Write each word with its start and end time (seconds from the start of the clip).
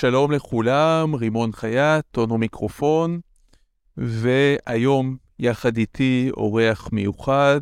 שלום 0.00 0.32
לכולם, 0.32 1.14
רימון 1.14 1.52
חייט, 1.52 2.04
טונו 2.10 2.38
מיקרופון, 2.38 3.20
והיום 3.96 5.16
יחד 5.38 5.76
איתי 5.76 6.30
אורח 6.36 6.88
מיוחד, 6.92 7.60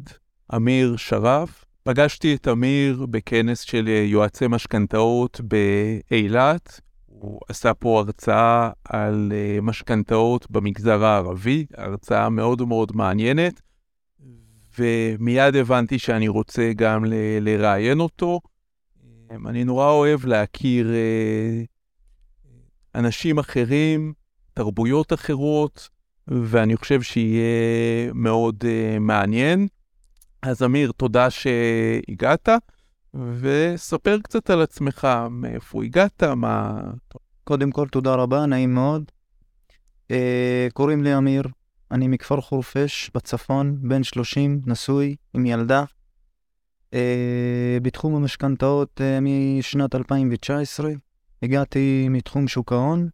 אמיר 0.57 0.96
שרף. 0.96 1.64
פגשתי 1.83 2.34
את 2.34 2.49
אמיר 2.49 3.07
בכנס 3.10 3.60
של 3.60 3.88
יועצי 3.88 4.46
משכנתאות 4.49 5.41
באילת. 5.44 6.80
הוא 7.07 7.41
עשה 7.49 7.75
פה 7.75 7.99
הרצאה 7.99 8.71
על 8.84 9.32
אה, 9.34 9.61
משכנתאות 9.62 10.50
במגזר 10.50 11.05
הערבי, 11.05 11.66
הרצאה 11.77 12.29
מאוד 12.29 12.62
מאוד 12.62 12.93
מעניינת, 12.95 13.62
ומיד 14.79 15.57
הבנתי 15.57 15.98
שאני 15.98 16.29
רוצה 16.29 16.73
גם 16.77 17.05
לראיין 17.41 18.00
אותו. 18.00 18.41
אני 19.46 19.64
נורא 19.64 19.91
אוהב 19.91 20.27
להכיר 20.27 20.91
אה, 20.95 21.62
אנשים 22.96 23.38
אחרים, 23.38 24.12
תרבויות 24.54 25.12
אחרות, 25.12 25.89
ואני 26.29 26.76
חושב 26.76 27.02
שיהיה 27.02 28.12
מאוד 28.14 28.64
uh, 28.64 28.98
מעניין. 28.98 29.68
אז 30.43 30.62
אמיר, 30.62 30.93
תודה 30.93 31.30
שהגעת, 31.30 32.48
וספר 33.15 34.19
קצת 34.23 34.51
על 34.51 34.62
עצמך, 34.62 35.09
מאיפה 35.30 35.85
הגעת, 35.85 36.23
מה... 36.23 36.80
קודם 37.45 37.71
כל, 37.71 37.88
תודה 37.88 38.15
רבה, 38.15 38.47
נעים 38.47 38.74
מאוד. 38.74 39.05
Uh, 40.13 40.13
קוראים 40.73 41.05
לי 41.05 41.16
אמיר, 41.16 41.43
אני 41.91 42.09
מכפר 42.09 42.41
חורפיש 42.41 43.10
בצפון, 43.15 43.79
בן 43.88 44.02
30, 44.02 44.60
נשוי, 44.66 45.16
עם 45.35 45.47
ילדה. 45.47 45.85
Uh, 46.91 46.97
בתחום 47.83 48.15
המשכנתאות 48.15 49.01
uh, 49.01 49.21
משנת 49.21 49.95
2019. 49.95 50.91
הגעתי 51.43 52.09
מתחום 52.11 52.49
שוק 52.49 52.73
ההון, 52.73 53.09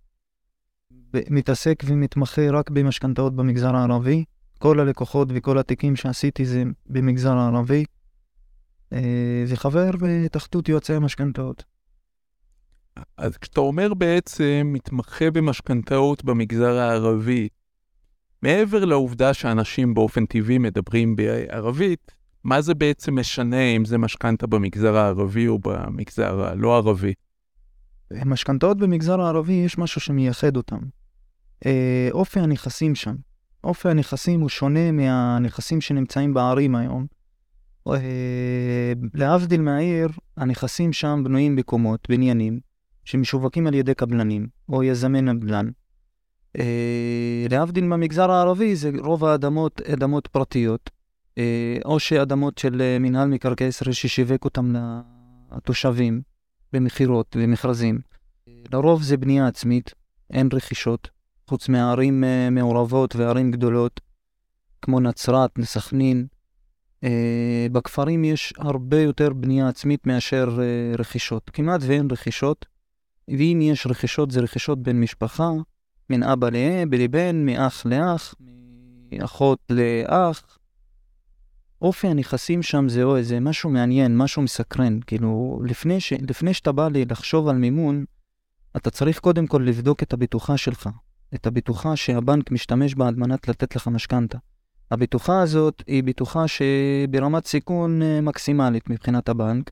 מתעסק 1.14 1.82
ומתמחה 1.86 2.50
רק 2.50 2.70
במשכנתאות 2.70 3.36
במגזר 3.36 3.76
הערבי. 3.76 4.24
כל 4.58 4.80
הלקוחות 4.80 5.28
וכל 5.30 5.58
התיקים 5.58 5.96
שעשיתי 5.96 6.44
זה 6.44 6.62
במגזר 6.86 7.32
הערבי. 7.32 7.84
אה, 8.92 9.44
וחבר 9.48 9.90
בהתאחדות 10.00 10.68
יועצי 10.68 10.94
המשכנתאות. 10.94 11.64
אז 13.16 13.36
כשאתה 13.36 13.60
אומר 13.60 13.94
בעצם 13.94 14.70
מתמחה 14.72 15.30
במשכנתאות 15.30 16.24
במגזר 16.24 16.78
הערבי, 16.78 17.48
מעבר 18.42 18.84
לעובדה 18.84 19.34
שאנשים 19.34 19.94
באופן 19.94 20.26
טבעי 20.26 20.58
מדברים 20.58 21.16
בערבית, 21.16 22.12
מה 22.44 22.60
זה 22.60 22.74
בעצם 22.74 23.18
משנה 23.18 23.62
אם 23.62 23.84
זה 23.84 23.98
משכנתה 23.98 24.46
במגזר 24.46 24.96
הערבי 24.96 25.48
או 25.48 25.58
במגזר 25.58 26.44
הלא 26.44 26.76
ערבי? 26.76 27.14
משכנתאות 28.26 28.78
במגזר 28.78 29.20
הערבי 29.20 29.52
יש 29.52 29.78
משהו 29.78 30.00
שמייחד 30.00 30.56
אותם. 30.56 30.80
אה, 31.66 32.08
אופי 32.12 32.40
הנכסים 32.40 32.94
שם. 32.94 33.14
אופי 33.64 33.88
הנכסים 33.88 34.40
הוא 34.40 34.48
שונה 34.48 34.92
מהנכסים 34.92 35.80
שנמצאים 35.80 36.34
בערים 36.34 36.74
היום. 36.74 37.06
אה, 37.88 38.92
להבדיל 39.14 39.60
מהעיר, 39.60 40.08
הנכסים 40.36 40.92
שם 40.92 41.20
בנויים 41.24 41.56
בקומות, 41.56 42.06
בניינים, 42.08 42.60
שמשווקים 43.04 43.66
על 43.66 43.74
ידי 43.74 43.94
קבלנים 43.94 44.46
או 44.68 44.82
יזמי 44.82 45.20
נדל"ן. 45.22 45.68
אה, 46.58 47.46
להבדיל 47.50 47.84
מהמגזר 47.84 48.30
הערבי, 48.30 48.76
זה 48.76 48.90
רוב 48.98 49.24
האדמות 49.24 49.80
אדמות 49.80 50.26
פרטיות, 50.26 50.90
אה, 51.38 51.76
או 51.84 52.00
שאדמות 52.00 52.58
של 52.58 52.98
מינהל 53.00 53.28
מקרקעי 53.28 53.68
ישראל 53.68 53.92
ששיווק 53.92 54.44
אותם 54.44 54.72
לתושבים. 55.56 56.31
במכירות 56.72 57.36
ומכרזים. 57.40 58.00
לרוב 58.72 59.02
זה 59.02 59.16
בנייה 59.16 59.46
עצמית, 59.46 59.90
אין 60.30 60.48
רכישות, 60.52 61.08
חוץ 61.48 61.68
מערים 61.68 62.24
uh, 62.24 62.50
מעורבות 62.50 63.16
וערים 63.16 63.50
גדולות, 63.50 64.00
כמו 64.82 65.00
נצרת, 65.00 65.50
סכנין. 65.62 66.26
Uh, 67.04 67.08
בכפרים 67.72 68.24
יש 68.24 68.52
הרבה 68.58 69.00
יותר 69.00 69.32
בנייה 69.32 69.68
עצמית 69.68 70.06
מאשר 70.06 70.48
uh, 70.48 71.00
רכישות. 71.00 71.50
כמעט 71.50 71.80
ואין 71.86 72.08
רכישות, 72.10 72.66
ואם 73.28 73.58
יש 73.62 73.86
רכישות, 73.86 74.30
זה 74.30 74.40
רכישות 74.40 74.82
בין 74.82 75.00
משפחה, 75.00 75.50
בין 76.10 76.22
אבא 76.22 76.48
לבן, 76.92 77.46
מאח 77.46 77.86
לאח, 77.86 78.34
מאחות 79.12 79.58
לאח, 79.70 80.58
אופי 81.82 82.08
הנכסים 82.08 82.62
שם 82.62 82.88
זה, 82.88 83.02
או 83.02 83.16
איזה 83.16 83.40
משהו 83.40 83.70
מעניין, 83.70 84.16
משהו 84.16 84.42
מסקרן. 84.42 84.98
כאילו, 85.06 85.60
לפני, 85.64 86.00
ש, 86.00 86.12
לפני 86.12 86.54
שאתה 86.54 86.72
בא 86.72 86.88
לי 86.88 87.04
לחשוב 87.04 87.48
על 87.48 87.56
מימון, 87.56 88.04
אתה 88.76 88.90
צריך 88.90 89.18
קודם 89.18 89.46
כל 89.46 89.62
לבדוק 89.66 90.02
את 90.02 90.12
הבטוחה 90.12 90.56
שלך, 90.56 90.88
את 91.34 91.46
הבטוחה 91.46 91.96
שהבנק 91.96 92.50
משתמש 92.50 92.94
בה 92.94 93.08
על 93.08 93.14
מנת 93.14 93.48
לתת 93.48 93.76
לך 93.76 93.88
משכנתה. 93.88 94.38
הבטוחה 94.90 95.42
הזאת 95.42 95.82
היא 95.86 96.02
בטוחה 96.02 96.44
שברמת 96.48 97.46
סיכון 97.46 98.02
אה, 98.02 98.20
מקסימלית 98.20 98.90
מבחינת 98.90 99.28
הבנק, 99.28 99.70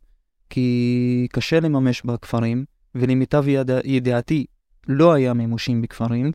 כי 0.50 1.28
קשה 1.32 1.60
לממש 1.60 2.02
בכפרים, 2.02 2.64
ולמיטב 2.94 3.48
ידע, 3.48 3.78
ידיעתי 3.84 4.44
לא 4.88 5.12
היה 5.12 5.34
מימושים 5.34 5.82
בכפרים. 5.82 6.32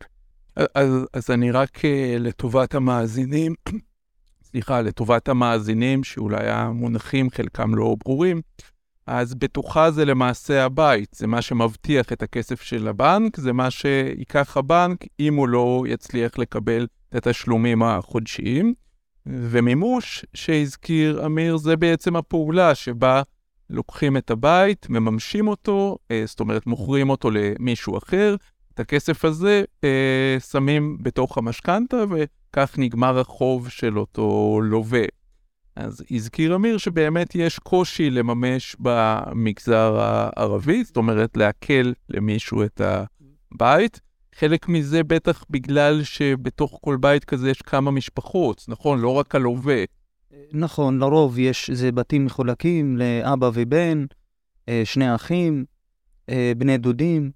אז, 0.74 0.90
אז 1.12 1.30
אני 1.30 1.50
רק 1.50 1.84
אה, 1.84 2.16
לטובת 2.18 2.74
המאזינים, 2.74 3.54
סליחה, 4.56 4.82
לטובת 4.82 5.28
המאזינים, 5.28 6.04
שאולי 6.04 6.50
המונחים 6.50 7.30
חלקם 7.30 7.74
לא 7.74 7.96
ברורים, 8.04 8.40
אז 9.06 9.34
בטוחה 9.34 9.90
זה 9.90 10.04
למעשה 10.04 10.64
הבית, 10.64 11.16
זה 11.18 11.26
מה 11.26 11.42
שמבטיח 11.42 12.12
את 12.12 12.22
הכסף 12.22 12.62
של 12.62 12.88
הבנק, 12.88 13.36
זה 13.36 13.52
מה 13.52 13.70
שייקח 13.70 14.56
הבנק 14.56 15.04
אם 15.20 15.34
הוא 15.34 15.48
לא 15.48 15.84
יצליח 15.88 16.38
לקבל 16.38 16.86
את 17.08 17.26
התשלומים 17.26 17.82
החודשיים. 17.82 18.74
ומימוש 19.26 20.24
שהזכיר 20.34 21.26
אמיר, 21.26 21.56
זה 21.56 21.76
בעצם 21.76 22.16
הפעולה 22.16 22.74
שבה 22.74 23.22
לוקחים 23.70 24.16
את 24.16 24.30
הבית, 24.30 24.86
מממשים 24.90 25.48
אותו, 25.48 25.98
אה, 26.10 26.22
זאת 26.26 26.40
אומרת 26.40 26.66
מוכרים 26.66 27.10
אותו 27.10 27.30
למישהו 27.30 27.98
אחר, 27.98 28.36
את 28.74 28.80
הכסף 28.80 29.24
הזה 29.24 29.64
אה, 29.84 30.36
שמים 30.50 30.98
בתוך 31.02 31.38
המשכנתה, 31.38 31.96
וכך 32.56 32.78
נגמר 32.78 33.18
החוב 33.18 33.68
של 33.68 33.98
אותו 33.98 34.60
לווה. 34.62 35.04
אז 35.76 36.04
הזכיר 36.10 36.54
אמיר 36.54 36.78
שבאמת 36.78 37.34
יש 37.34 37.58
קושי 37.58 38.10
לממש 38.10 38.76
במגזר 38.78 39.96
הערבי, 40.00 40.84
זאת 40.84 40.96
אומרת 40.96 41.36
לעכל 41.36 41.92
למישהו 42.08 42.62
את 42.62 42.80
הבית. 42.80 44.00
חלק 44.34 44.68
מזה 44.68 45.02
בטח 45.04 45.44
בגלל 45.50 46.02
שבתוך 46.02 46.78
כל 46.82 46.96
בית 47.00 47.24
כזה 47.24 47.50
יש 47.50 47.62
כמה 47.62 47.90
משפחות, 47.90 48.64
נכון? 48.68 49.00
לא 49.00 49.14
רק 49.14 49.34
הלווה. 49.34 49.84
נכון, 50.52 50.98
לרוב 50.98 51.38
יש, 51.38 51.70
זה 51.70 51.92
בתים 51.92 52.24
מחולקים 52.24 52.96
לאבא 52.96 53.50
ובן, 53.54 54.04
אה, 54.68 54.82
שני 54.84 55.14
אחים, 55.14 55.64
אה, 56.28 56.52
בני 56.56 56.78
דודים. 56.78 57.30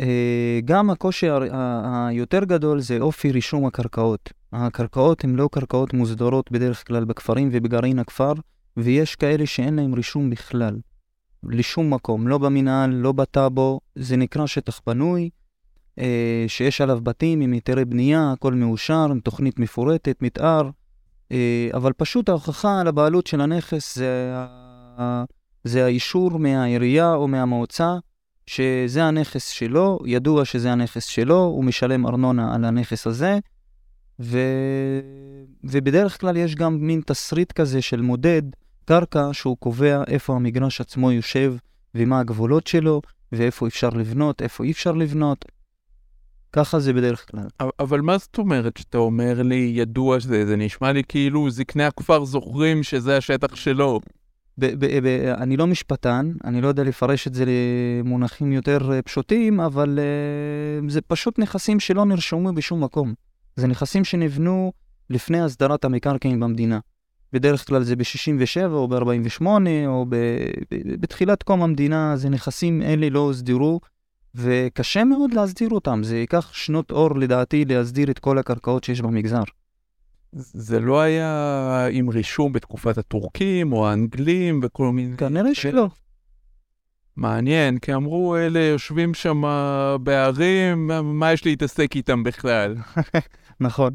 אה, 0.00 0.60
גם 0.64 0.90
הקושי 0.90 1.26
היותר 2.08 2.44
גדול 2.44 2.80
זה 2.80 2.98
אופי 3.00 3.32
רישום 3.32 3.66
הקרקעות. 3.66 4.32
הקרקעות 4.52 5.24
הן 5.24 5.36
לא 5.36 5.48
קרקעות 5.52 5.94
מוסדרות 5.94 6.52
בדרך 6.52 6.86
כלל 6.86 7.04
בכפרים 7.04 7.48
ובגרעין 7.52 7.98
הכפר, 7.98 8.32
ויש 8.76 9.16
כאלה 9.16 9.46
שאין 9.46 9.76
להם 9.76 9.94
רישום 9.94 10.30
בכלל. 10.30 10.78
לשום 11.42 11.94
מקום, 11.94 12.28
לא 12.28 12.38
במינהל, 12.38 12.90
לא 12.90 13.12
בטאבו, 13.12 13.80
זה 13.94 14.16
נקרא 14.16 14.46
שטח 14.46 14.80
בנוי, 14.86 15.30
אה, 15.98 16.44
שיש 16.48 16.80
עליו 16.80 17.00
בתים 17.02 17.40
עם 17.40 17.52
היתרי 17.52 17.84
בנייה, 17.84 18.32
הכל 18.32 18.54
מאושר, 18.54 19.06
עם 19.10 19.20
תוכנית 19.20 19.58
מפורטת, 19.58 20.22
מתאר, 20.22 20.70
אה, 21.32 21.68
אבל 21.74 21.92
פשוט 21.92 22.28
ההוכחה 22.28 22.80
על 22.80 22.88
הבעלות 22.88 23.26
של 23.26 23.40
הנכס 23.40 23.98
זה, 23.98 24.34
זה 25.64 25.84
האישור 25.84 26.38
מהעירייה 26.38 27.14
או 27.14 27.28
מהמועצה 27.28 27.96
שזה 28.48 29.04
הנכס 29.04 29.48
שלו, 29.48 29.98
ידוע 30.06 30.44
שזה 30.44 30.72
הנכס 30.72 31.04
שלו, 31.04 31.38
הוא 31.38 31.64
משלם 31.64 32.06
ארנונה 32.06 32.54
על 32.54 32.64
הנכס 32.64 33.06
הזה, 33.06 33.38
ו... 34.20 34.38
ובדרך 35.64 36.20
כלל 36.20 36.36
יש 36.36 36.54
גם 36.54 36.78
מין 36.80 37.00
תסריט 37.06 37.52
כזה 37.52 37.82
של 37.82 38.00
מודד 38.00 38.42
קרקע 38.84 39.28
שהוא 39.32 39.56
קובע 39.56 40.02
איפה 40.06 40.34
המגרש 40.34 40.80
עצמו 40.80 41.12
יושב 41.12 41.54
ומה 41.94 42.20
הגבולות 42.20 42.66
שלו, 42.66 43.02
ואיפה 43.32 43.66
אפשר 43.66 43.88
לבנות, 43.88 44.42
איפה 44.42 44.64
אי 44.64 44.70
אפשר 44.70 44.92
לבנות. 44.92 45.44
ככה 46.52 46.78
זה 46.78 46.92
בדרך 46.92 47.30
כלל. 47.30 47.46
אבל 47.80 48.00
מה 48.00 48.18
זאת 48.18 48.38
אומרת 48.38 48.76
שאתה 48.76 48.98
אומר 48.98 49.42
לי 49.42 49.72
ידוע 49.74 50.20
שזה, 50.20 50.46
זה 50.46 50.56
נשמע 50.56 50.92
לי 50.92 51.02
כאילו 51.08 51.50
זקני 51.50 51.84
הכפר 51.84 52.24
זוכרים 52.24 52.82
שזה 52.82 53.16
השטח 53.16 53.54
שלו. 53.54 54.00
ב- 54.58 54.84
ב- 54.84 54.98
ב- 55.02 55.34
אני 55.38 55.56
לא 55.56 55.66
משפטן, 55.66 56.32
אני 56.44 56.60
לא 56.60 56.68
יודע 56.68 56.82
לפרש 56.82 57.26
את 57.26 57.34
זה 57.34 57.44
למונחים 57.46 58.52
יותר 58.52 58.92
אה, 58.92 59.02
פשוטים, 59.02 59.60
אבל 59.60 59.98
uh, 59.98 60.90
זה 60.90 61.00
פשוט 61.00 61.38
נכסים 61.38 61.80
שלא 61.80 62.04
נרשמו 62.04 62.52
בשום 62.52 62.84
מקום. 62.84 63.14
זה 63.56 63.66
נכסים 63.66 64.04
שנבנו 64.04 64.72
לפני 65.10 65.40
הסדרת 65.40 65.84
המקרקעין 65.84 66.40
במדינה. 66.40 66.78
בדרך 67.32 67.66
כלל 67.66 67.82
זה 67.82 67.96
ב-67 67.96 68.70
או 68.70 68.88
ב-48 68.88 69.46
או 69.86 70.06
ב- 70.08 70.16
ב- 70.74 71.00
בתחילת 71.00 71.42
קום 71.42 71.62
המדינה, 71.62 72.16
זה 72.16 72.28
נכסים 72.28 72.82
אלה 72.82 73.08
לא 73.08 73.18
הוסדרו, 73.18 73.80
וקשה 74.34 75.04
מאוד 75.04 75.34
להסדיר 75.34 75.70
אותם. 75.70 76.00
זה 76.02 76.18
ייקח 76.18 76.52
שנות 76.52 76.90
אור, 76.90 77.18
לדעתי, 77.18 77.64
להסדיר 77.64 78.10
את 78.10 78.18
כל 78.18 78.38
הקרקעות 78.38 78.84
שיש 78.84 79.00
במגזר. 79.00 79.42
זה 80.32 80.80
לא 80.80 81.00
היה 81.00 81.86
עם 81.90 82.08
רישום 82.08 82.52
בתקופת 82.52 82.98
הטורקים 82.98 83.72
או 83.72 83.88
האנגלים 83.88 84.60
וכל 84.62 84.92
מיני... 84.92 85.16
כנראה 85.16 85.54
שלא. 85.54 85.88
מעניין, 87.16 87.78
כי 87.78 87.94
אמרו, 87.94 88.36
אלה 88.36 88.60
יושבים 88.60 89.14
שם 89.14 89.42
בערים, 90.02 90.90
מה 91.02 91.32
יש 91.32 91.46
להתעסק 91.46 91.96
איתם 91.96 92.22
בכלל? 92.22 92.76
נכון. 93.60 93.90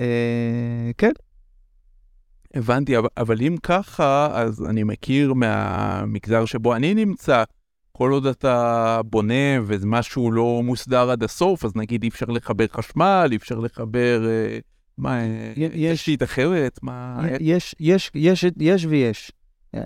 אה, 0.00 0.90
כן. 0.98 1.12
הבנתי, 2.54 2.94
אבל, 3.16 3.40
אם 3.40 3.56
ככה, 3.62 4.28
אז 4.32 4.64
אני 4.66 4.82
מכיר 4.82 5.34
מהמגזר 5.34 6.44
שבו 6.44 6.74
אני 6.74 6.94
נמצא, 6.94 7.44
כל 7.92 8.10
עוד 8.10 8.26
אתה 8.26 9.00
בונה 9.04 9.60
וזה 9.62 9.86
משהו 9.86 10.32
לא 10.32 10.60
מוסדר 10.64 11.10
עד 11.10 11.22
הסוף, 11.22 11.64
אז 11.64 11.76
נגיד 11.76 12.02
אי 12.02 12.08
אפשר 12.08 12.26
לחבר 12.26 12.66
חשמל, 12.66 13.28
אי 13.30 13.36
אפשר 13.36 13.58
לחבר... 13.58 14.26
אה, 14.28 14.58
מה, 14.98 15.20
יש 15.56 15.98
תשתית 15.98 16.22
אחרת? 16.22 16.78
מה... 16.82 17.22
יש, 17.40 17.74
יש, 17.80 18.10
יש, 18.14 18.44
יש 18.60 18.84
ויש. 18.84 19.32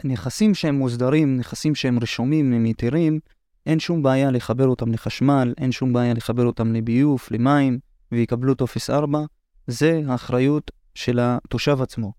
נכסים 0.04 0.54
שהם 0.54 0.74
מוסדרים, 0.74 1.36
נכסים 1.36 1.74
שהם 1.74 1.98
רשומים, 1.98 2.52
הם 2.52 2.64
היתרים, 2.64 3.20
אין 3.66 3.80
שום 3.80 4.02
בעיה 4.02 4.30
לחבר 4.30 4.66
אותם 4.66 4.92
לחשמל, 4.92 5.54
אין 5.58 5.72
שום 5.72 5.92
בעיה 5.92 6.14
לחבר 6.14 6.46
אותם 6.46 6.72
לביוב, 6.72 7.20
למים, 7.30 7.78
ויקבלו 8.12 8.54
טופס 8.54 8.90
4. 8.90 9.24
זה 9.66 10.02
האחריות 10.06 10.70
של 10.94 11.18
התושב 11.22 11.82
עצמו. 11.82 12.12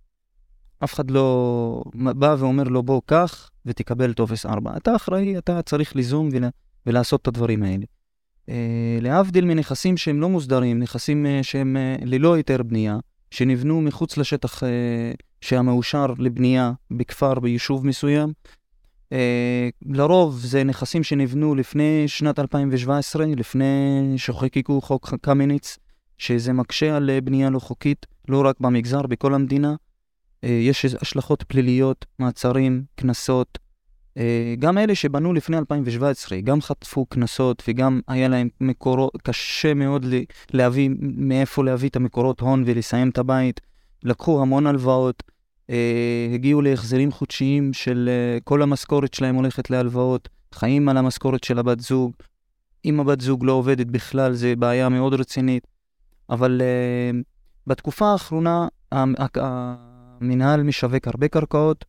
אף 0.84 0.94
אחד 0.94 1.12
לא 1.12 1.84
בא 1.94 2.36
ואומר 2.40 2.64
לו, 2.64 2.84
בוא, 2.84 3.02
קח 3.06 3.50
ותקבל 3.66 4.14
טופס 4.14 4.46
4. 4.46 4.78
אתה 4.78 4.96
אחראי, 4.96 5.38
אתה 5.38 5.62
צריך 5.62 5.96
ליזום 5.96 6.30
ולה, 6.32 6.50
ולעשות 6.86 7.22
את 7.22 7.28
הדברים 7.28 7.64
האלה. 7.64 7.86
אה, 8.50 8.56
להבדיל 9.02 9.46
מנכסים 9.46 9.98
שהם 9.98 10.22
לא 10.22 10.30
מוסדרים, 10.30 10.80
נכסים 10.80 11.26
אה, 11.26 11.40
שהם 11.44 11.78
אה, 11.78 11.96
ללא 12.06 12.34
היתר 12.34 12.64
בנייה, 12.64 12.98
שנבנו 13.32 13.82
מחוץ 13.82 14.18
לשטח 14.18 14.64
שהמאושר 15.42 16.06
לבנייה 16.18 16.72
בכפר, 16.92 17.40
ביישוב 17.40 17.88
מסוים, 17.88 18.34
לרוב 19.86 20.40
זה 20.40 20.64
נכסים 20.64 21.04
שנבנו 21.04 21.56
לפני 21.56 22.04
שנת 22.08 22.40
2017, 22.40 23.26
לפני 23.26 23.68
שחוקקו 24.18 24.82
חוק 24.82 25.14
קמיניץ, 25.22 25.78
שזה 26.18 26.54
מקשה 26.54 26.98
על 26.98 27.10
בנייה 27.24 27.50
לא 27.50 27.60
חוקית, 27.60 28.06
לא 28.28 28.44
רק 28.46 28.60
במגזר, 28.60 29.02
בכל 29.02 29.34
המדינה. 29.34 29.76
יש 30.44 30.86
השלכות 30.86 31.44
פליליות, 31.44 32.06
מעצרים, 32.20 32.84
קנסות. 32.96 33.60
אה, 34.18 34.56
גם 34.60 34.78
אלה 34.78 34.96
שבנו 34.96 35.34
לפני 35.34 35.58
2017, 35.58 36.42
גם 36.42 36.62
חטפו 36.62 37.06
קנסות 37.06 37.64
וגם 37.68 38.02
היה 38.08 38.28
להם 38.28 38.50
מקורות, 38.62 39.18
קשה 39.24 39.74
מאוד 39.74 40.06
להביא, 40.54 40.90
מאיפה 41.00 41.64
להביא 41.64 41.90
את 41.90 41.96
המקורות 41.96 42.40
הון 42.40 42.64
ולסיים 42.66 43.10
את 43.10 43.18
הבית. 43.18 43.62
לקחו 44.04 44.42
המון 44.42 44.68
הלוואות, 44.68 45.24
אה, 45.70 46.28
הגיעו 46.34 46.62
להחזרים 46.62 47.12
חודשיים 47.12 47.74
של 47.74 48.10
כל 48.44 48.62
המשכורת 48.62 49.14
שלהם 49.14 49.36
הולכת 49.36 49.70
להלוואות, 49.70 50.30
חיים 50.54 50.90
על 50.90 50.98
המשכורת 50.98 51.44
של 51.44 51.60
הבת 51.60 51.80
זוג. 51.80 52.12
אם 52.86 53.00
הבת 53.00 53.22
זוג 53.22 53.46
לא 53.46 53.52
עובדת 53.52 53.88
בכלל, 53.88 54.34
זה 54.34 54.56
בעיה 54.56 54.90
מאוד 54.90 55.14
רצינית. 55.14 55.68
אבל 56.30 56.62
בתקופה 57.68 58.12
האחרונה, 58.12 58.68
המינהל 58.92 60.64
משווק 60.64 61.08
הרבה 61.08 61.28
קרקעות. 61.28 61.86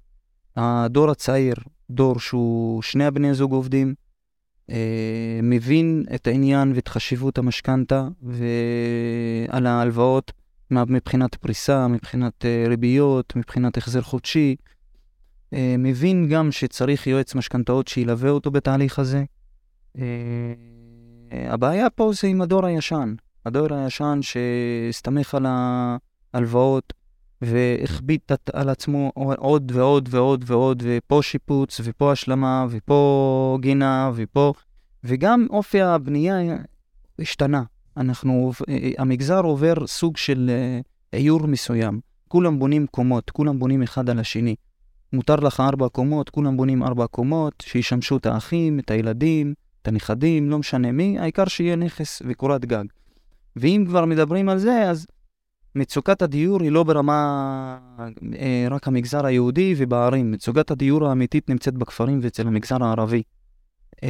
הדור 0.56 1.10
הצעיר, 1.10 1.54
דור 1.94 2.18
שהוא 2.18 2.82
שני 2.82 3.04
הבני 3.04 3.34
זוג 3.34 3.52
עובדים, 3.52 3.94
אה, 4.70 5.40
מבין 5.42 6.04
את 6.14 6.26
העניין 6.26 6.72
ואת 6.74 6.88
חשיבות 6.88 7.38
המשכנתה 7.38 8.08
ועל 8.22 9.66
ההלוואות 9.66 10.32
מבחינת 10.70 11.34
פריסה, 11.34 11.88
מבחינת 11.88 12.44
אה, 12.44 12.64
ריביות, 12.68 13.36
מבחינת 13.36 13.76
החזר 13.76 14.02
חודשי. 14.02 14.56
אה, 15.52 15.74
מבין 15.78 16.28
גם 16.28 16.52
שצריך 16.52 17.06
יועץ 17.06 17.34
משכנתאות 17.34 17.88
שילווה 17.88 18.30
אותו 18.30 18.50
בתהליך 18.50 18.98
הזה. 18.98 19.24
אה, 19.98 20.04
הבעיה 21.32 21.90
פה 21.90 22.10
זה 22.20 22.28
עם 22.28 22.42
הדור 22.42 22.66
הישן. 22.66 23.14
הדור 23.46 23.74
הישן 23.74 24.18
שהסתמך 24.22 25.34
על 25.34 25.46
ההלוואות, 26.34 26.92
והכביד 27.42 28.20
על 28.52 28.68
עצמו 28.68 29.12
עוד 29.14 29.72
ועוד 29.74 30.08
ועוד 30.12 30.44
ועוד, 30.46 30.82
ופה 30.86 31.22
שיפוץ, 31.22 31.80
ופה 31.84 32.12
השלמה, 32.12 32.66
ופה 32.70 33.58
גינה, 33.60 34.10
ופה... 34.14 34.52
וגם 35.04 35.46
אופי 35.50 35.80
הבנייה 35.80 36.36
השתנה. 37.18 37.62
אנחנו, 37.96 38.52
המגזר 38.98 39.40
עובר 39.40 39.86
סוג 39.86 40.16
של 40.16 40.50
עיור 41.12 41.46
מסוים. 41.46 42.00
כולם 42.28 42.58
בונים 42.58 42.86
קומות, 42.86 43.30
כולם 43.30 43.58
בונים 43.58 43.82
אחד 43.82 44.10
על 44.10 44.18
השני. 44.18 44.54
מותר 45.12 45.36
לך 45.36 45.60
ארבע 45.60 45.88
קומות, 45.88 46.30
כולם 46.30 46.56
בונים 46.56 46.82
ארבע 46.82 47.06
קומות, 47.06 47.54
שישמשו 47.62 48.16
את 48.16 48.26
האחים, 48.26 48.78
את 48.78 48.90
הילדים, 48.90 49.54
את 49.82 49.88
הנכדים, 49.88 50.50
לא 50.50 50.58
משנה 50.58 50.92
מי, 50.92 51.18
העיקר 51.18 51.44
שיהיה 51.44 51.76
נכס 51.76 52.22
וקורת 52.26 52.64
גג. 52.64 52.84
ואם 53.56 53.84
כבר 53.88 54.04
מדברים 54.04 54.48
על 54.48 54.58
זה, 54.58 54.90
אז 54.90 55.06
מצוקת 55.74 56.22
הדיור 56.22 56.62
היא 56.62 56.72
לא 56.72 56.84
ברמה 56.84 57.78
אה, 58.38 58.66
רק 58.70 58.88
המגזר 58.88 59.26
היהודי 59.26 59.74
ובערים. 59.76 60.30
מצוקת 60.30 60.70
הדיור 60.70 61.08
האמיתית 61.08 61.50
נמצאת 61.50 61.74
בכפרים 61.74 62.18
ואצל 62.22 62.46
המגזר 62.46 62.84
הערבי. 62.84 63.22
אה, 64.04 64.08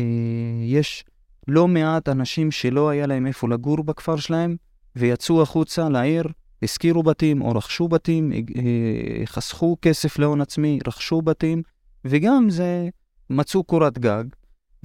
יש 0.65 1.05
לא 1.49 1.69
מעט 1.69 2.09
אנשים 2.09 2.51
שלא 2.51 2.89
היה 2.89 3.07
להם 3.07 3.27
איפה 3.27 3.49
לגור 3.49 3.85
בכפר 3.85 4.17
שלהם, 4.17 4.57
ויצאו 4.97 5.43
החוצה 5.43 5.89
לעיר, 5.89 6.25
השכירו 6.63 7.03
בתים 7.03 7.43
או 7.43 7.51
רכשו 7.51 7.89
בתים, 7.89 8.33
אה, 8.33 9.27
חסכו 9.27 9.77
כסף 9.83 10.19
להון 10.19 10.41
עצמי, 10.41 10.79
רכשו 10.87 11.23
בתים, 11.23 11.63
וגם 12.05 12.51
זה 12.51 12.89
מצאו 13.31 13.65
קורת 13.65 13.99
גג, 13.99 14.25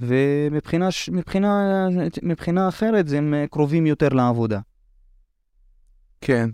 ומבחינה 0.00 0.88
מבחינה, 1.12 1.88
מבחינה 2.22 2.68
אחרת 2.68 3.06
הם 3.16 3.34
קרובים 3.50 3.86
יותר 3.86 4.08
לעבודה. 4.08 4.60
כן. 6.20 6.50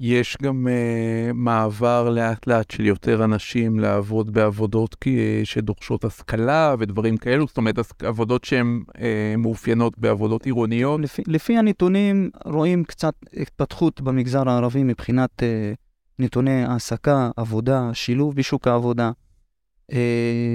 יש 0.00 0.36
גם 0.42 0.66
uh, 0.66 1.32
מעבר 1.34 2.10
לאט 2.10 2.46
לאט 2.46 2.70
של 2.70 2.86
יותר 2.86 3.24
אנשים 3.24 3.78
לעבוד 3.80 4.32
בעבודות 4.32 4.96
uh, 5.04 5.08
שדורשות 5.44 6.04
השכלה 6.04 6.74
ודברים 6.78 7.16
כאלו, 7.16 7.46
זאת 7.46 7.56
אומרת 7.56 7.78
עבודות 8.02 8.44
שהן 8.44 8.82
uh, 8.88 9.00
מאופיינות 9.38 9.98
בעבודות 9.98 10.46
עירוניות. 10.46 11.00
לפי, 11.00 11.22
לפי 11.26 11.58
הנתונים 11.58 12.30
רואים 12.44 12.84
קצת 12.84 13.14
התפתחות 13.36 14.00
במגזר 14.00 14.48
הערבי 14.48 14.82
מבחינת 14.82 15.30
uh, 15.40 15.76
נתוני 16.18 16.64
העסקה, 16.64 17.30
עבודה, 17.36 17.90
שילוב 17.92 18.34
בשוק 18.36 18.66
העבודה. 18.68 19.10
Uh, 19.92 19.94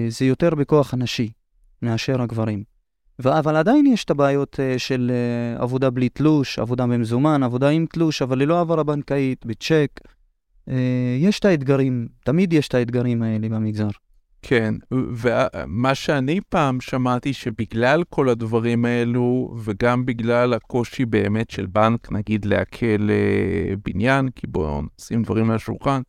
זה 0.10 0.26
יותר 0.26 0.56
בכוח 0.56 0.94
הנשי 0.94 1.32
מאשר 1.82 2.22
הגברים. 2.22 2.75
אבל 3.20 3.56
עדיין 3.56 3.86
יש 3.86 4.04
את 4.04 4.12
הבעיות 4.12 4.60
uh, 4.60 4.80
של 4.80 5.12
uh, 5.58 5.62
עבודה 5.62 5.90
בלי 5.90 6.10
תלוש, 6.10 6.60
עבודה 6.60 6.88
במזומן, 6.88 7.44
עבודה 7.44 7.70
עם 7.70 7.86
תלוש, 7.86 8.22
אבל 8.22 8.40
ללא 8.40 8.58
העברה 8.58 8.84
בנקאית, 8.84 9.46
בצ'ק. 9.46 9.90
Uh, 10.70 10.72
יש 11.20 11.40
את 11.40 11.46
האתגרים, 11.46 12.08
תמיד 12.24 12.54
יש 12.54 12.68
את 12.68 12.74
האתגרים 12.74 13.22
האלה 13.22 13.50
במגזר. 13.50 13.88
כן, 14.42 14.76
ומה 14.92 15.96
שאני 15.96 16.40
פעם 16.50 16.82
שמעתי 16.82 17.34
שבגלל 17.34 18.04
כל 18.10 18.30
הדברים 18.30 18.86
האלו, 18.86 19.56
וגם 19.64 20.06
בגלל 20.06 20.54
הקושי 20.54 21.06
באמת 21.06 21.50
של 21.50 21.66
בנק, 21.66 22.12
נגיד 22.12 22.46
לעכל 22.46 23.10
בניין, 23.86 24.30
כי 24.36 24.48
בואו 24.48 24.82
נשים 25.00 25.24
דברים 25.24 25.50
על 25.50 25.56
השולחן, 25.56 26.02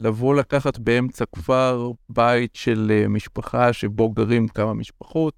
לבוא 0.00 0.34
לקחת 0.34 0.78
באמצע 0.78 1.24
כפר 1.34 1.90
בית 2.08 2.54
של 2.54 3.04
משפחה 3.08 3.72
שבו 3.72 4.10
גרים 4.10 4.48
כמה 4.48 4.74
משפחות, 4.74 5.34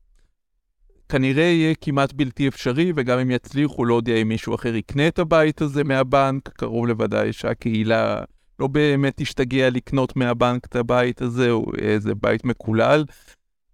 כנראה 1.08 1.44
יהיה 1.44 1.74
כמעט 1.80 2.12
בלתי 2.12 2.48
אפשרי, 2.48 2.92
וגם 2.96 3.18
אם 3.18 3.30
יצליחו, 3.30 3.84
לא 3.84 3.94
יודע 3.94 4.16
אם 4.16 4.28
מישהו 4.28 4.54
אחר 4.54 4.74
יקנה 4.74 5.08
את 5.08 5.18
הבית 5.18 5.62
הזה 5.62 5.84
מהבנק, 5.84 6.48
קרוב 6.48 6.86
לוודאי 6.86 7.32
שהקהילה 7.32 8.22
לא 8.58 8.66
באמת 8.66 9.12
תשתגע 9.16 9.70
לקנות 9.70 10.16
מהבנק 10.16 10.66
את 10.66 10.76
הבית 10.76 11.22
הזה, 11.22 11.50
או 11.50 11.72
איזה 11.78 12.14
בית 12.14 12.44
מקולל. 12.44 13.04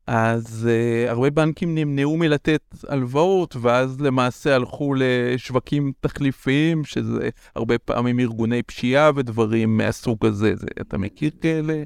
אז 0.07 0.69
uh, 0.69 1.11
הרבה 1.11 1.31
בנקים 1.31 1.75
נמנעו 1.75 2.17
מלתת 2.17 2.63
הלוואות, 2.89 3.57
ואז 3.61 4.01
למעשה 4.01 4.55
הלכו 4.55 4.95
לשווקים 4.97 5.93
תחליפיים, 6.01 6.85
שזה 6.85 7.29
הרבה 7.57 7.79
פעמים 7.79 8.21
ארגוני 8.21 8.63
פשיעה 8.63 9.11
ודברים 9.17 9.77
מהסוג 9.77 10.27
הזה. 10.27 10.57
זה, 10.57 10.67
אתה 10.81 10.99
מכיר 10.99 11.31
כאלה? 11.41 11.83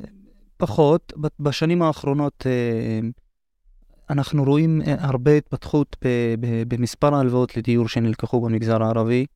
פחות. 0.56 1.12
בשנים 1.40 1.82
האחרונות 1.82 2.46
uh, 2.46 3.23
אנחנו 4.10 4.44
רואים 4.44 4.82
אה, 4.86 4.94
הרבה 4.98 5.36
התפתחות 5.36 5.96
במספר 6.68 7.14
ההלוואות 7.14 7.56
לדיור 7.56 7.88
שנלקחו 7.88 8.40
במגזר 8.40 8.82
הערבי. 8.82 9.26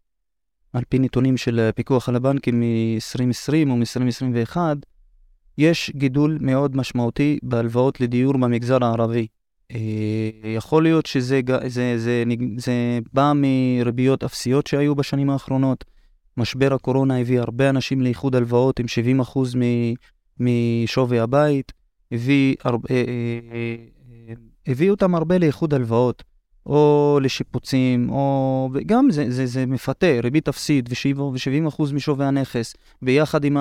על 0.73 0.83
פי 0.89 0.99
נתונים 0.99 1.37
של 1.37 1.71
פיקוח 1.75 2.09
על 2.09 2.17
הבנקים 2.17 2.61
מ-2020 2.61 3.71
או 3.71 3.77
מ-2021, 3.77 4.57
יש 5.59 5.91
גידול 5.95 6.39
מאוד 6.41 6.77
משמעותי 6.77 7.39
בהלוואות 7.43 8.01
לדיור 8.01 8.33
במגזר 8.33 8.85
הערבי. 8.85 9.27
יכול 10.45 10.83
להיות 10.83 11.07
שזה 11.07 11.41
זה, 11.67 11.99
זה, 11.99 12.25
זה, 12.57 12.99
בא 13.13 13.33
מריביות 13.35 14.25
אפסיות 14.25 14.67
שהיו 14.67 14.95
בשנים 14.95 15.31
האחרונות. 15.31 15.85
משבר 16.37 16.75
הקורונה 16.75 17.21
הביא 17.21 17.41
הרבה 17.41 17.71
אנשים 17.71 18.01
לאיחוד 18.01 18.37
הלוואות 18.37 18.81
עם 18.81 18.87
70% 19.21 19.39
משווי 20.41 21.21
הבית, 21.21 21.73
הביא, 22.13 22.55
הרבה, 22.65 22.89
הביא 24.69 24.91
אותם 24.91 25.15
הרבה 25.15 25.39
לאיחוד 25.39 25.75
הלוואות. 25.75 26.23
או 26.69 27.19
לשיפוצים, 27.23 28.11
או... 28.11 28.71
וגם 28.73 29.11
זה, 29.11 29.31
זה, 29.31 29.47
זה 29.47 29.67
מפתה, 29.67 30.07
ריבית 30.23 30.49
אפסית 30.49 30.89
ו-70% 30.91 31.83
משווי 31.93 32.25
הנכס, 32.25 32.75
ביחד 33.03 33.45
עם 33.45 33.57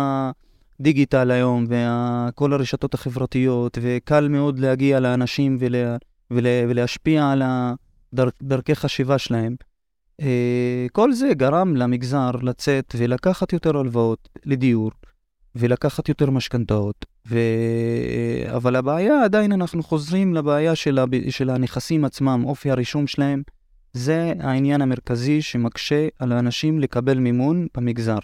הדיגיטל 0.79 1.31
היום 1.31 1.65
וכל 1.67 2.53
הרשתות 2.53 2.93
החברתיות, 2.93 3.77
וקל 3.81 4.27
מאוד 4.27 4.59
להגיע 4.59 4.99
לאנשים 4.99 5.57
ולה, 5.59 5.97
ולה, 6.31 6.65
ולהשפיע 6.69 7.31
על 7.31 7.43
דרכי 8.43 8.75
חשיבה 8.75 9.17
שלהם. 9.17 9.55
אה, 10.21 10.85
כל 10.91 11.13
זה 11.13 11.33
גרם 11.33 11.75
למגזר 11.75 12.31
לצאת 12.31 12.95
ולקחת 12.97 13.53
יותר 13.53 13.77
הלוואות 13.77 14.29
לדיור, 14.45 14.91
ולקחת 15.59 16.09
יותר 16.09 16.29
משכנתאות. 16.29 17.05
ו... 17.27 17.39
אבל 18.55 18.75
הבעיה, 18.75 19.23
עדיין 19.23 19.51
אנחנו 19.51 19.83
חוזרים 19.83 20.33
לבעיה 20.33 20.75
של, 20.75 20.99
הב... 20.99 21.29
של 21.29 21.49
הנכסים 21.49 22.05
עצמם, 22.05 22.43
אופי 22.45 22.71
הרישום 22.71 23.07
שלהם. 23.07 23.43
זה 23.93 24.33
העניין 24.39 24.81
המרכזי 24.81 25.41
שמקשה 25.41 26.07
על 26.19 26.31
האנשים 26.31 26.79
לקבל 26.79 27.17
מימון 27.17 27.67
במגזר. 27.77 28.17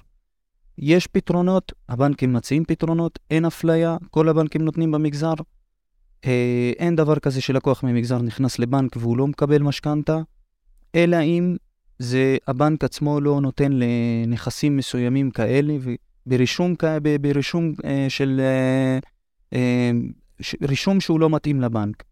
יש 0.78 1.08
פתרונות, 1.08 1.72
הבנקים 1.90 2.34
מציעים 2.34 2.66
פתרונות, 2.66 3.20
אין 3.32 3.46
אפליה, 3.46 3.98
כל 4.10 4.30
הבנקים 4.30 4.62
נותנים 4.62 4.92
במגזר. 4.92 5.34
אה, 6.26 6.72
אין 6.80 6.96
דבר 6.96 7.20
כזה 7.20 7.42
שלקוח 7.42 7.84
ממגזר 7.84 8.22
נכנס 8.22 8.60
לבנק 8.60 8.98
והוא 8.98 9.18
לא 9.18 9.28
מקבל 9.28 9.62
משכנתה, 9.62 10.20
אלא 10.96 11.18
אם 11.22 11.56
זה 12.00 12.38
הבנק 12.48 12.84
עצמו 12.84 13.22
לא 13.22 13.42
נותן 13.42 13.72
לנכסים 13.72 14.78
מסוימים 14.78 15.32
כאלה, 15.32 15.78
ברישום, 16.26 16.76
ברישום 17.22 17.74
אה, 17.86 18.06
של... 18.10 18.42
אה, 18.44 19.00
אה, 19.54 19.92
רישום 20.62 21.00
שהוא 21.00 21.20
לא 21.20 21.30
מתאים 21.30 21.62
לבנק, 21.62 22.04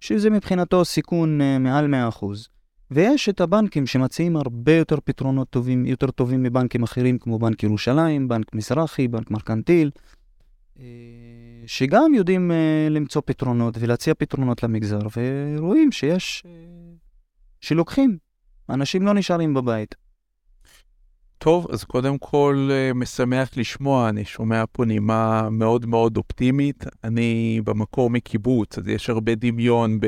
שזה 0.00 0.30
מבחינתו 0.30 0.84
סיכון 0.84 1.40
מעל 1.60 1.94
100%. 2.20 2.26
ויש 2.90 3.28
את 3.28 3.40
הבנקים 3.40 3.86
שמציעים 3.86 4.36
הרבה 4.36 4.72
יותר 4.72 4.96
פתרונות 5.04 5.50
טובים, 5.50 5.86
יותר 5.86 6.10
טובים 6.10 6.42
מבנקים 6.42 6.82
אחרים, 6.82 7.18
כמו 7.18 7.38
בנק 7.38 7.62
ירושלים, 7.62 8.28
בנק 8.28 8.54
מזרחי, 8.54 9.08
בנק 9.08 9.30
מרקנטיל, 9.30 9.90
שגם 11.66 12.14
יודעים 12.14 12.50
למצוא 12.90 13.22
פתרונות 13.24 13.74
ולהציע 13.80 14.14
פתרונות 14.14 14.62
למגזר, 14.62 15.00
ורואים 15.56 15.92
שיש, 15.92 16.44
שלוקחים. 17.60 18.18
אנשים 18.70 19.02
לא 19.02 19.14
נשארים 19.14 19.54
בבית. 19.54 19.94
טוב, 21.38 21.66
אז 21.70 21.84
קודם 21.84 22.18
כל 22.18 22.68
אה, 22.72 22.94
משמח 22.94 23.50
לשמוע, 23.56 24.08
אני 24.08 24.24
שומע 24.24 24.64
פה 24.72 24.84
נימה 24.84 25.48
מאוד 25.50 25.86
מאוד 25.86 26.16
אופטימית. 26.16 26.84
אני 27.04 27.60
במקור 27.64 28.10
מקיבוץ, 28.10 28.78
אז 28.78 28.88
יש 28.88 29.10
הרבה 29.10 29.34
דמיון 29.34 29.98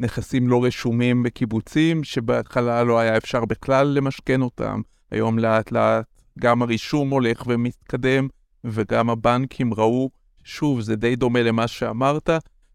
בנכסים 0.00 0.48
לא 0.48 0.64
רשומים 0.64 1.22
בקיבוצים, 1.22 2.04
שבהתחלה 2.04 2.84
לא 2.84 2.98
היה 2.98 3.16
אפשר 3.16 3.44
בכלל 3.44 3.86
למשכן 3.86 4.42
אותם. 4.42 4.80
היום 5.10 5.38
לאט 5.38 5.72
לאט 5.72 6.04
גם 6.38 6.62
הרישום 6.62 7.10
הולך 7.10 7.42
ומתקדם, 7.46 8.28
וגם 8.64 9.10
הבנקים 9.10 9.74
ראו, 9.74 10.10
שוב, 10.44 10.80
זה 10.80 10.96
די 10.96 11.16
דומה 11.16 11.42
למה 11.42 11.68
שאמרת, 11.68 12.30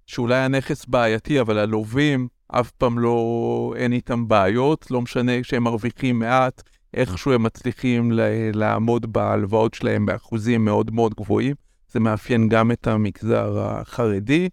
שאולי 0.05 0.38
הנכס 0.38 0.85
בעייתי, 0.85 1.41
אבל 1.41 1.57
הלווים 1.57 2.27
אף 2.47 2.71
פעם 2.71 3.00
לא, 3.00 3.73
אין 3.77 3.93
איתם 3.93 4.27
בעיות, 4.27 4.91
לא 4.91 5.01
משנה 5.01 5.31
שהם 5.43 5.63
מרוויחים 5.63 6.19
מעט. 6.19 6.63
איכשהו 6.93 7.31
הם 7.31 7.43
מצליחים 7.43 8.12
לעמוד 8.53 9.13
בהלוואות 9.13 9.74
שלהם 9.74 10.05
באחוזים 10.05 10.65
מאוד 10.65 10.91
מאוד 10.93 11.13
גבוהים. 11.13 11.55
זה 11.91 12.00
מאפיין 12.00 12.50
גם 12.50 12.71
את 12.71 12.88
המגזר 12.88 13.60
החרדי. 13.60 14.50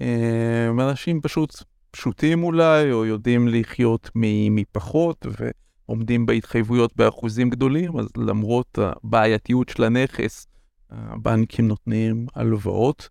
אה, 0.00 0.70
אנשים 0.70 1.20
פשוט 1.20 1.62
פשוטים 1.90 2.42
אולי, 2.42 2.92
או 2.92 3.04
יודעים 3.04 3.48
לחיות 3.48 4.10
מפחות, 4.50 5.26
ועומדים 5.88 6.26
בהתחייבויות 6.26 6.96
באחוזים 6.96 7.50
גדולים, 7.50 7.98
אז 7.98 8.08
למרות 8.16 8.78
הבעייתיות 8.78 9.68
של 9.68 9.84
הנכס, 9.84 10.46
הבנקים 10.90 11.68
נותנים 11.68 12.26
הלוואות. 12.34 13.08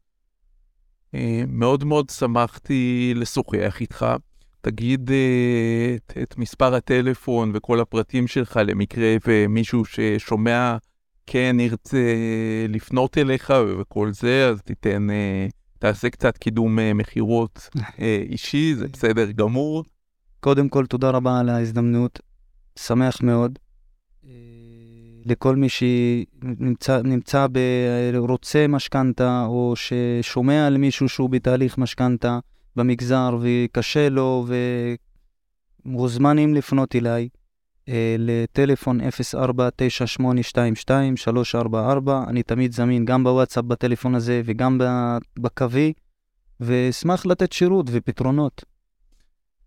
אה, 1.16 1.44
מאוד 1.48 1.84
מאוד 1.84 2.10
שמחתי 2.10 3.14
לשוחח 3.16 3.78
איתך. 3.82 4.06
תגיד 4.64 5.12
אה, 5.12 5.96
את, 5.96 6.14
את 6.24 6.38
מספר 6.38 6.76
הטלפון 6.76 7.52
וכל 7.54 7.80
הפרטים 7.80 8.28
שלך 8.28 8.60
למקרה 8.66 9.16
ומישהו 9.28 9.86
ששומע 9.86 10.78
כן 11.26 11.56
ירצה 11.60 12.16
לפנות 12.70 13.18
אליך 13.18 13.54
וכל 13.80 14.14
זה, 14.14 14.50
אז 14.50 14.62
תיתן, 14.62 15.10
אה, 15.10 15.48
תעשה 15.80 16.10
קצת 16.10 16.38
קידום 16.38 16.80
אה, 16.80 16.94
מכירות 16.94 17.70
אישי, 18.00 18.76
זה 18.76 18.88
בסדר 18.88 19.32
גמור. 19.32 19.84
קודם 20.40 20.70
כל, 20.70 20.86
תודה 20.86 21.10
רבה 21.10 21.40
על 21.40 21.50
ההזדמנות, 21.50 22.20
שמח 22.80 23.22
מאוד. 23.22 23.60
לכל 25.26 25.56
מי 25.56 25.68
שנמצא 25.70 27.02
נמצא 27.04 27.48
ב... 27.52 27.60
רוצה 28.18 28.68
משכנתה, 28.68 29.46
או 29.46 29.74
ששומע 29.76 30.68
על 30.68 30.78
מישהו 30.78 31.10
שהוא 31.10 31.30
בתהליך 31.30 31.78
משכנתה, 31.78 32.40
במגזר 32.76 33.38
וקשה 33.42 34.10
לו 34.10 34.46
ומוזמנים 35.86 36.54
לפנות 36.54 36.96
אליי 36.96 37.30
אה, 37.90 38.16
לטלפון 38.20 39.02
0498222344, 39.02 39.06
אני 42.28 42.44
תמיד 42.44 42.72
זמין 42.72 43.06
גם 43.06 43.24
בוואטסאפ 43.24 43.66
בטלפון 43.66 44.16
הזה 44.16 44.42
וגם 44.46 44.82
בקווי, 45.40 45.94
ואשמח 46.60 47.26
לתת 47.26 47.52
שירות 47.52 47.86
ופתרונות. 47.92 48.64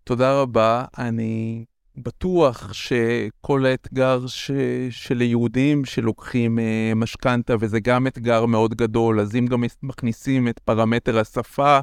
תודה 0.03 0.41
רבה, 0.41 0.85
אני 0.97 1.65
בטוח 1.97 2.73
שכל 2.73 3.65
האתגר 3.65 4.27
ש... 4.27 4.51
של 4.89 5.21
יהודים 5.21 5.85
שלוקחים 5.85 6.59
אה, 6.59 6.91
משכנתה, 6.95 7.55
וזה 7.59 7.79
גם 7.79 8.07
אתגר 8.07 8.45
מאוד 8.45 8.75
גדול, 8.75 9.19
אז 9.19 9.35
אם 9.35 9.45
גם 9.45 9.63
מכניסים 9.83 10.47
את 10.47 10.59
פרמטר 10.59 11.19
השפה, 11.19 11.79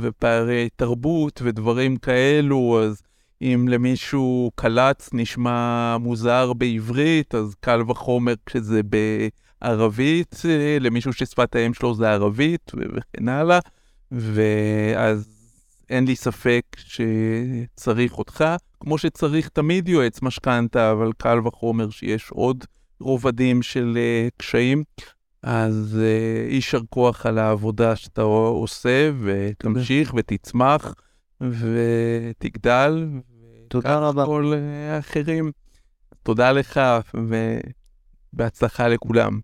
ופערי 0.00 0.68
תרבות 0.76 1.40
ודברים 1.44 1.96
כאלו, 1.96 2.80
אז 2.82 3.02
אם 3.42 3.66
למישהו 3.68 4.50
קלץ 4.54 5.10
נשמע 5.12 5.96
מוזר 6.00 6.52
בעברית, 6.52 7.34
אז 7.34 7.54
קל 7.60 7.82
וחומר 7.88 8.34
כשזה 8.46 8.80
בערבית, 9.62 10.42
למישהו 10.80 11.12
ששפת 11.12 11.54
האם 11.54 11.74
שלו 11.74 11.94
זה 11.94 12.10
ערבית 12.10 12.72
וכן 12.74 13.28
הלאה, 13.28 13.58
ואז 14.12 15.28
אין 15.90 16.04
לי 16.04 16.16
ספק 16.16 16.62
שצריך 16.76 18.18
אותך, 18.18 18.44
כמו 18.80 18.98
שצריך 18.98 19.48
תמיד 19.48 19.88
יועץ 19.88 20.22
משכנתה, 20.22 20.92
אבל 20.92 21.10
קל 21.18 21.38
וחומר 21.46 21.90
שיש 21.90 22.30
עוד 22.30 22.64
רובדים 23.00 23.62
של 23.62 23.98
uh, 23.98 24.30
קשיים. 24.36 24.82
אז 25.46 25.98
uh, 25.98 26.52
יישר 26.52 26.80
כוח 26.90 27.26
על 27.26 27.38
העבודה 27.38 27.96
שאתה 27.96 28.22
עושה, 28.22 29.10
ותמשיך 29.22 30.14
ותצמח 30.16 30.94
ותגדל. 31.40 33.08
תודה 33.68 33.98
רבה. 33.98 34.24
כל 34.24 34.52
האחרים. 34.90 35.50
תודה 36.22 36.52
לך, 36.52 36.80
ובהצלחה 38.34 38.88
לכולם. 38.88 39.40